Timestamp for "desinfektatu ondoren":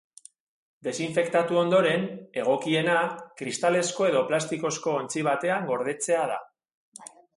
0.85-2.07